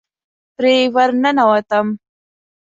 [0.55, 1.87] پرې ورننوتم.